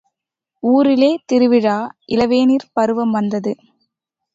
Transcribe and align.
ஊரிலே 0.63 1.19
திருவிழா 1.25 1.77
இளவேனிற் 2.07 2.69
பருவம் 2.73 3.11
வந்தது. 3.11 3.53